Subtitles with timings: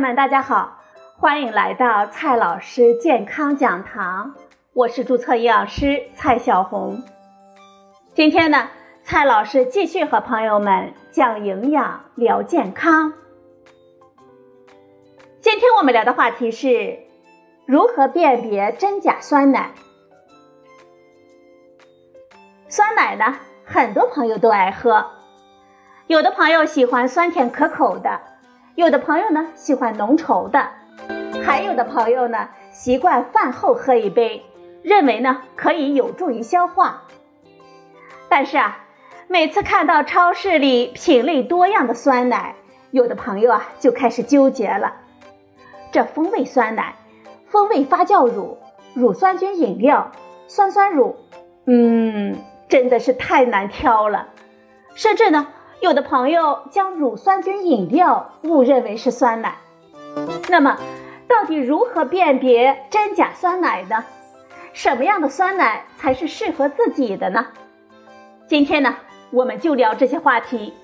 [0.00, 0.78] 们，大家好，
[1.18, 4.34] 欢迎来到蔡老师健康讲堂，
[4.72, 7.02] 我是注册营养师蔡小红。
[8.14, 8.70] 今天呢，
[9.04, 13.12] 蔡老师继续和朋友们讲营养、聊健康。
[15.42, 17.00] 今天我们聊的话题是
[17.66, 19.72] 如何辨别真假酸奶。
[22.70, 25.10] 酸奶呢，很多朋友都爱喝，
[26.06, 28.29] 有的朋友喜欢酸甜可口的。
[28.74, 30.68] 有的朋友呢喜欢浓稠的，
[31.44, 34.42] 还有的朋友呢习惯饭后喝一杯，
[34.82, 37.02] 认为呢可以有助于消化。
[38.28, 38.78] 但是啊，
[39.28, 42.54] 每次看到超市里品类多样的酸奶，
[42.90, 44.94] 有的朋友啊就开始纠结了：
[45.92, 46.94] 这风味酸奶、
[47.48, 48.58] 风味发酵乳、
[48.94, 50.12] 乳酸菌饮料、
[50.46, 51.16] 酸酸乳，
[51.66, 52.36] 嗯，
[52.68, 54.28] 真的是太难挑了，
[54.94, 55.48] 甚至呢。
[55.80, 59.56] 有的朋友将乳酸菌饮料误认为是酸奶，
[60.50, 60.78] 那么
[61.26, 64.04] 到底如何辨别真假酸奶呢？
[64.74, 67.46] 什么样的酸奶才是适合自己的呢？
[68.46, 68.96] 今天呢，
[69.30, 70.74] 我们就聊这些话题。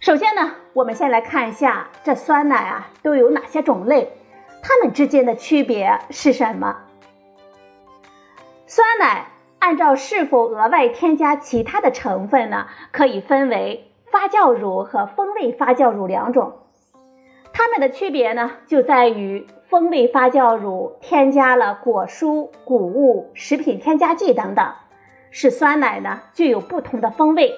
[0.00, 4.18] 首先呢，我们先来看一下这酸奶啊都有哪些种类，
[4.64, 6.76] 它们之间的区别是什么？
[8.66, 9.28] 酸奶。
[9.66, 12.68] 按照是否额外添加其他的成分呢？
[12.92, 16.52] 可以分为发酵乳和风味发酵乳两种。
[17.52, 24.72] 它们的区别呢，就在于风味发酵乳添加了果蔬、谷物、食品添加剂等等，
[25.32, 27.52] 使酸奶呢具有不同的风味。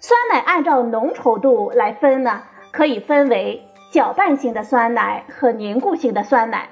[0.00, 6.70] 酸奶按照浓稠度来分呢，可以分为搅拌型的酸奶和凝固型的酸奶。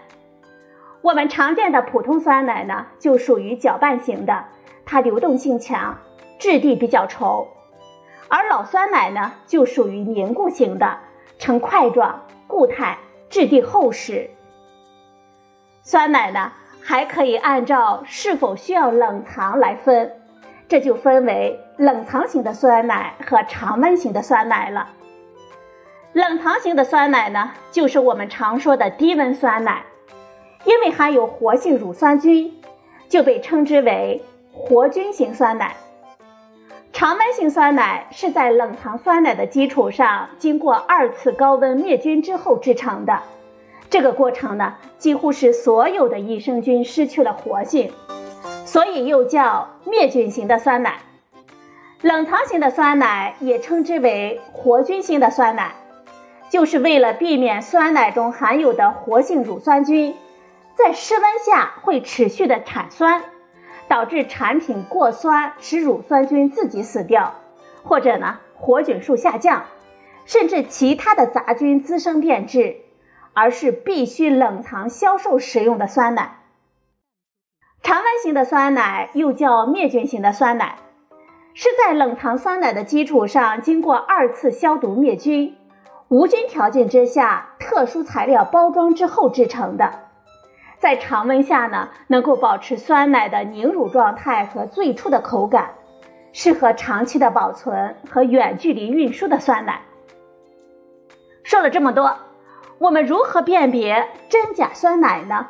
[1.02, 4.44] 我们常见的普通酸奶呢，就属于搅拌型的，
[4.84, 5.98] 它流动性强，
[6.38, 7.46] 质地比较稠；
[8.28, 10.98] 而老酸奶呢，就属于凝固型的，
[11.38, 12.98] 呈块状、固态，
[13.30, 14.28] 质地厚实。
[15.82, 16.52] 酸奶呢，
[16.82, 20.20] 还可以按照是否需要冷藏来分，
[20.68, 24.90] 这就分为冷藏型的酸奶和常温型的酸奶了。
[26.12, 29.84] 冷藏型的酸奶呢，就是我们常说的低温酸奶。
[30.64, 32.52] 因为含有活性乳酸菌，
[33.08, 34.22] 就被称之为
[34.52, 35.76] 活菌型酸奶。
[36.92, 43.22] 常温型酸奶是在冷藏酸奶的基础上，经过二次高温灭菌之后制成的。
[43.88, 47.90] 这个过程呢，几乎使所有的益生菌失去了活性，
[48.64, 50.98] 所以又叫灭菌型的酸奶。
[52.02, 55.72] 冷藏型的酸奶也称之为活菌型的酸奶，
[56.50, 60.14] 就是为了避免酸奶中含有的活性乳酸菌。
[60.82, 63.22] 在室温下会持续的产酸，
[63.86, 67.34] 导致产品过酸，使乳酸菌自己死掉，
[67.82, 69.64] 或者呢活菌数下降，
[70.24, 72.76] 甚至其他的杂菌滋生变质，
[73.34, 76.38] 而是必须冷藏销售使用的酸奶。
[77.82, 80.76] 常温型的酸奶又叫灭菌型的酸奶，
[81.52, 85.56] 是在冷藏酸奶的基础上经过二次消毒灭菌，
[86.08, 90.09] 无菌条件之下特殊材料包装之后制成的。
[90.80, 95.74] 在常温下呢，能够保持酸奶的凝乳状态和最初的口感，
[96.32, 99.82] 适合长期的保存和远距离运输的酸奶。
[101.44, 102.16] 说了这么多，
[102.78, 105.48] 我们如何辨别真假酸奶呢？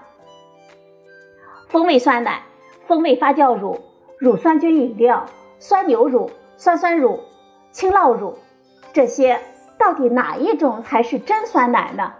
[1.68, 2.42] 风味酸奶、
[2.88, 3.82] 风味发酵乳、
[4.18, 5.26] 乳酸菌饮料、
[5.60, 7.20] 酸牛乳、酸酸乳、
[7.70, 8.36] 青酪乳，
[8.92, 9.38] 这些
[9.78, 12.14] 到底哪一种才是真酸奶呢？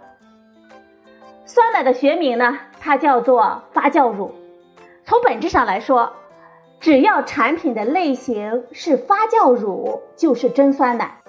[1.43, 4.33] 酸奶的学名呢，它叫做发酵乳。
[5.05, 6.13] 从本质上来说，
[6.79, 11.19] 只要产品的类型是发酵乳，就是真酸奶。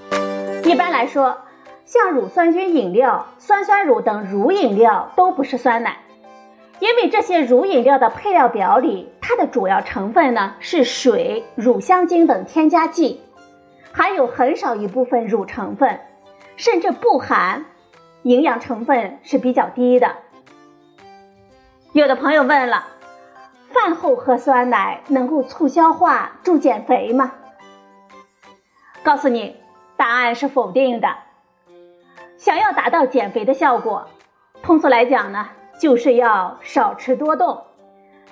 [0.64, 1.36] 一般来说，
[1.84, 5.98] 像乳酸菌饮料、酸酸乳等乳饮料都不是酸奶，
[6.80, 13.20] 因为这些乳饮料的配料表里，它的主要成分呢是水、乳香精等添加剂，
[13.92, 16.00] 含有很少一部分乳成分，
[16.56, 17.66] 甚至不含。
[18.22, 20.16] 营养成分是比较低的。
[21.92, 22.86] 有的朋友问了，
[23.68, 27.34] 饭后喝酸奶能够促消化、助减肥吗？
[29.02, 29.56] 告诉你，
[29.98, 31.16] 答案是否定的。
[32.38, 34.08] 想要达到减肥的效果，
[34.62, 37.64] 通俗来讲呢，就是要少吃多动，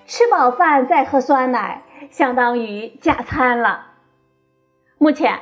[0.06, 3.88] 吃饱饭再喝酸奶，相当于加餐了。
[4.96, 5.38] 目前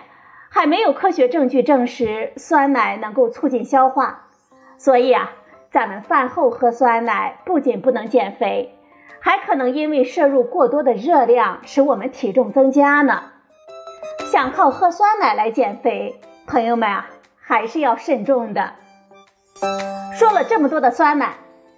[0.50, 4.24] 还没有科学证据证实酸奶能够促进消化。
[4.76, 5.32] 所以啊，
[5.70, 8.74] 咱们饭后喝酸奶不仅不能减肥，
[9.20, 13.24] 还可能因为摄入过多的热量，使我们体重增加呢。
[14.32, 18.74] 想靠喝酸奶来减肥，朋友们啊，还是要慎重的。
[20.14, 21.34] 说了这么多的酸奶，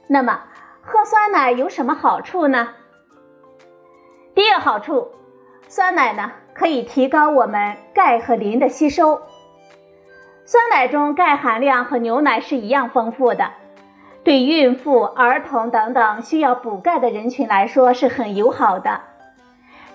[0.09, 0.45] 那么
[0.83, 2.69] 喝酸奶有什么好处呢？
[4.35, 5.11] 第一个好处，
[5.69, 9.21] 酸奶呢可以提高我们钙和磷的吸收。
[10.45, 13.53] 酸奶中钙含量和牛奶是一样丰富的，
[14.22, 19.00] 对孕妇、儿童等等需要补钙的人群来说是很友好的。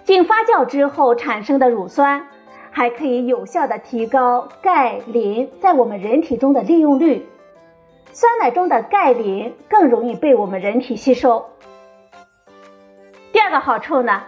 [0.04, 2.28] 经发酵之后产生的乳酸，
[2.72, 7.28] 还可以有效的提高钙磷在我们人体中的利用率。
[8.14, 11.46] 酸奶中的钙磷更容易被我们人体吸收。
[13.32, 14.24] 第二个好处呢，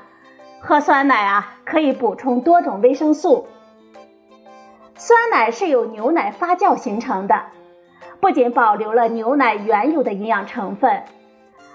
[0.59, 3.47] 喝酸奶啊可以补充多种维生素。
[4.95, 7.45] 酸奶是由牛奶发酵形成的，
[8.19, 11.03] 不仅保留了牛奶原有的营养成分，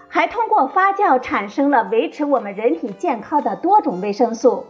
[0.08, 4.66] 还通过发酵产生了维持我们人体健康的多种维生素，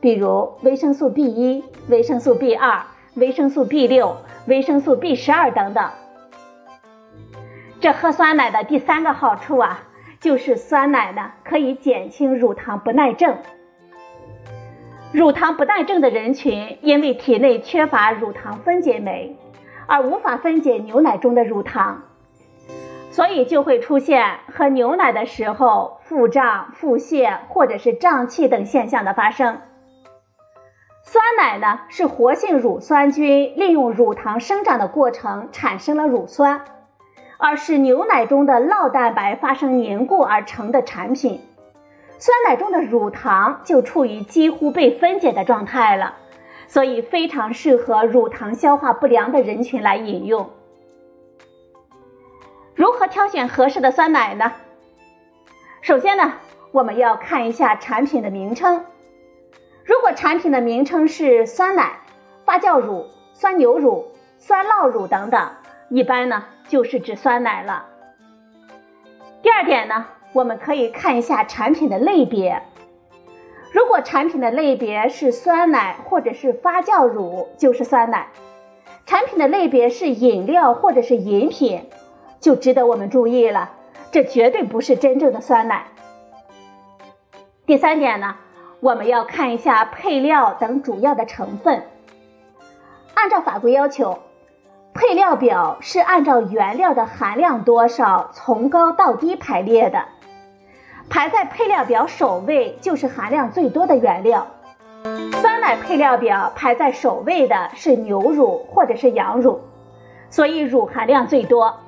[0.00, 2.82] 比如维生素 B 一、维生素 B 二、
[3.14, 4.16] 维生素 B 六、
[4.46, 5.90] 维生素 B 十二等等。
[7.80, 9.82] 这喝酸奶的第三个好处啊，
[10.20, 13.36] 就是酸奶呢可以减轻乳糖不耐症。
[15.12, 19.36] 乳糖不耐症的人群，因为体内缺乏乳糖分解酶，
[19.86, 22.02] 而无法分解牛奶中的乳糖，
[23.10, 29.60] 所以就会出现喝牛奶的时候腹胀、腹泻或者是胀气等现象的发生。
[31.04, 36.64] 酸奶呢，是活性乳酸菌利用乳糖生长的过程产生了乳酸，
[37.38, 41.40] 而使牛奶中的酪蛋白发生凝固而成的产品。
[42.18, 46.14] 酸奶中的乳糖就处于几乎被分解的状态了，
[46.72, 50.48] 所以非常适合乳糖消化不良的人群来饮用。
[52.74, 54.54] 如何挑选合适的酸奶呢？
[55.82, 56.32] 首先呢，
[56.70, 58.86] 我们要看一下产品的名称。
[59.84, 61.98] 如果产品的名称是酸奶、
[62.46, 64.06] 发酵乳、酸牛乳、
[64.38, 65.50] 酸酪乳等等，
[65.90, 67.84] 一般呢就是指酸奶了。
[69.42, 70.06] 第二点呢。
[70.34, 72.62] 我们可以看一下产品的类别，
[73.72, 78.26] 如果产品的类别是酸奶或者是发酵乳，就是酸奶；
[79.06, 81.88] 产品的类别是饮料或者是饮品，
[82.38, 83.70] 就值得我们注意了，
[84.10, 85.86] 这绝对不是真正的酸奶。
[87.64, 88.36] 第三点呢，
[88.80, 91.84] 我们要看一下配料等主要的成分，
[93.14, 94.18] 按照法规要求。
[94.92, 100.04] 配料表是按照原料的含量多少从高到低排列的。
[101.08, 104.46] 排在配料表首位就是含量最多的原料，
[105.40, 109.60] 酸奶配料表排在首位的是牛乳或者是羊乳，
[110.30, 111.80] 所以乳含量最多。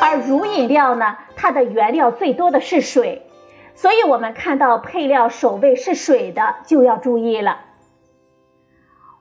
[0.00, 3.26] 而乳饮料呢，它的原料最多的是水，
[3.74, 7.58] 所以我们看到配料首位是水的就要注意了。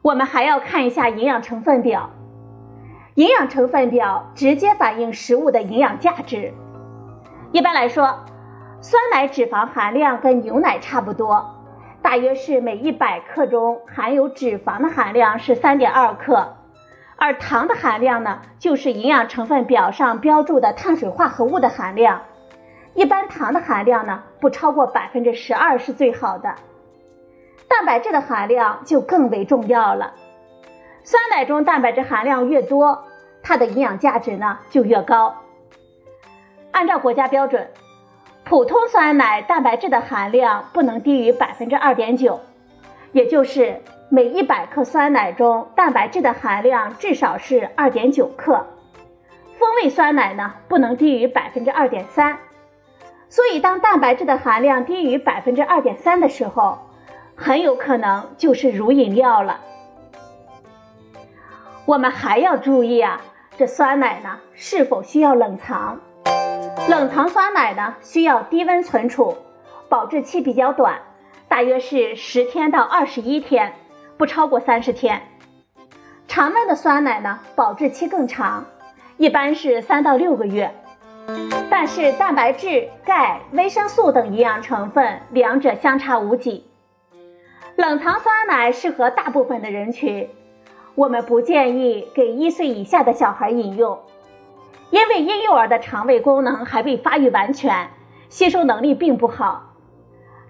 [0.03, 2.11] 我们还要看一下营养成分表，
[3.15, 6.53] 营养成分表直接反映食物的营养价值。
[7.51, 8.19] 一般来说。
[8.83, 11.53] 酸奶脂肪含量跟牛奶差不多，
[12.01, 16.55] 大约是每一百克中含有脂肪的含量是三点二克，
[17.15, 22.23] 而糖的含量呢，就是营养成分表上标注的碳水化合物的含量。
[22.95, 26.55] 一般糖的含量呢，不超过百分之十二是最好的。
[27.69, 30.15] 蛋白质的含量就更为重要了，
[31.03, 33.03] 酸奶中蛋白质含量越多，
[33.43, 35.35] 它的营养价值呢就越高。
[36.71, 37.69] 按照国家标准。
[38.51, 42.41] 普通酸奶蛋白质的含量不能低于百分之二点九，
[43.13, 48.67] 也就是每一百克酸奶中蛋白质的含量至少是二点九克。
[49.58, 52.39] 风味酸奶呢不能低于百分之二点三，
[53.29, 56.79] 所以当蛋白质的含量低于百分之二点三的时候，
[57.38, 59.62] 很有可能就是乳饮料了。
[61.86, 63.22] 我们还要注意啊，
[63.58, 66.01] 这酸奶呢是否需要冷藏？
[66.89, 69.38] 冷藏酸奶呢，需要低温存储，
[69.88, 71.01] 保质期比较短，
[71.47, 73.73] 大约是十天到二十一天，
[74.17, 75.21] 不超过三十天。
[76.27, 78.65] 常温的酸奶呢，保质期更长，
[79.17, 80.73] 一般是三到六个月。
[81.69, 86.65] 但是蛋白质、钙、维生素等营养成分两者相差无几。
[87.75, 90.29] 冷藏酸奶适合大部分的人群，
[90.95, 94.00] 我们不建议给一岁以下的小孩饮用。
[94.91, 97.89] 因为婴幼儿的肠胃功能还未发育完全，
[98.29, 99.74] 吸收能力并不好。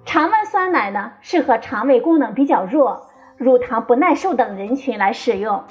[0.03, 3.07] 常温酸奶呢，适合肠胃功能比较弱、
[3.37, 5.63] 乳糖不耐受等人群来使用。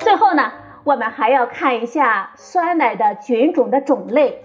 [0.00, 4.44] 最后呢，我们还要看一下酸奶的菌种的种类。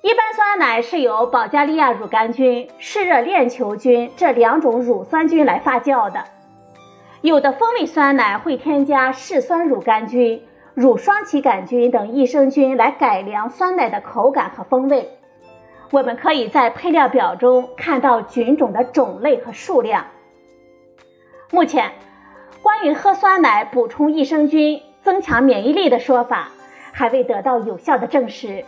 [0.00, 6.24] 一般酸奶是由保加利亚乳杆菌、嗜热链球菌这两种乳酸菌来发酵的。
[7.20, 10.42] 有的风味酸奶会添加嗜酸乳杆菌、
[10.74, 15.08] 乳双歧杆菌等益生菌来改良酸奶的口感和风味。
[15.90, 20.06] 我们可以在配料表中看到菌种的种类和数量。
[21.52, 21.92] 目前，
[22.62, 26.48] 关于喝酸奶补充益生菌、增强免疫力的说法
[26.92, 28.64] 还未得到有效的证实，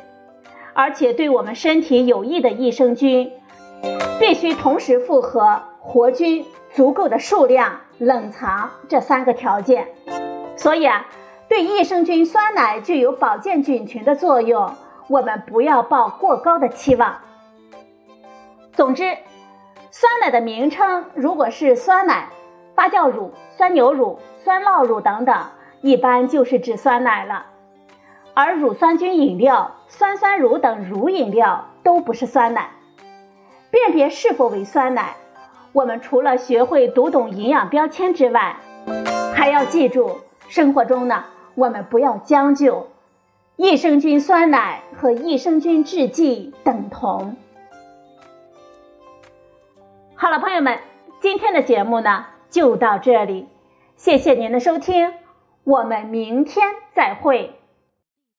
[0.74, 3.32] 而且对我们身体有益的益生菌
[4.20, 7.80] 必须同时符合活菌足够的数量。
[7.98, 9.88] 冷藏这三个条件，
[10.54, 11.06] 所以啊，
[11.48, 14.74] 对益生菌酸奶具有保健菌群的作用，
[15.08, 17.18] 我们不要抱过高的期望。
[18.72, 19.16] 总之，
[19.90, 22.28] 酸奶的名称如果是酸奶、
[22.74, 25.46] 发酵乳、酸牛乳、酸酪乳等等，
[25.80, 27.46] 一般就是指酸奶了。
[28.34, 32.70] 而乳酸菌饮料、酸酸乳等乳饮料都不是酸奶。
[33.70, 35.14] 辨别是否为酸奶。
[35.72, 38.56] 我们除了学会读懂营养标签之外，
[39.34, 41.24] 还要记住，生活中呢，
[41.56, 42.86] 我们不要将就，
[43.56, 47.34] 益生菌酸奶和益生菌制剂等同。
[50.14, 50.78] 好了，朋友们，
[51.20, 53.48] 今天的节目呢就到这里，
[53.96, 55.14] 谢谢您的收听，
[55.64, 57.58] 我们明天再会。